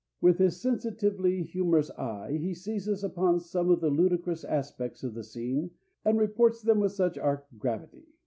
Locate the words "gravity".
7.59-8.07